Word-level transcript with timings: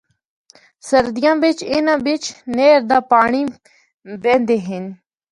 سردیاں 0.87 1.35
بچ 1.41 1.59
اناں 1.75 1.99
بچ 2.05 2.23
نہر 2.55 2.79
دا 2.89 2.97
پانڑی 3.09 3.41
بیندے 4.21 4.57
ہن۔ 4.67 4.83